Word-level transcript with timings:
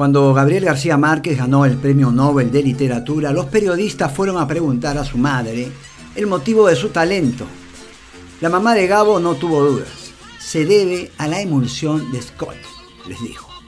Cuando 0.00 0.32
Gabriel 0.32 0.64
García 0.64 0.96
Márquez 0.96 1.36
ganó 1.36 1.66
el 1.66 1.76
Premio 1.76 2.10
Nobel 2.10 2.50
de 2.50 2.62
Literatura, 2.62 3.32
los 3.32 3.44
periodistas 3.44 4.10
fueron 4.10 4.38
a 4.38 4.48
preguntar 4.48 4.96
a 4.96 5.04
su 5.04 5.18
madre 5.18 5.70
el 6.14 6.26
motivo 6.26 6.68
de 6.68 6.74
su 6.74 6.88
talento. 6.88 7.44
La 8.40 8.48
mamá 8.48 8.74
de 8.74 8.86
Gabo 8.86 9.20
no 9.20 9.34
tuvo 9.34 9.62
dudas. 9.62 10.14
Se 10.38 10.64
debe 10.64 11.12
a 11.18 11.28
la 11.28 11.42
emulsión 11.42 12.10
de 12.12 12.22
Scott, 12.22 12.56
les 13.08 13.20
dijo. 13.20 13.59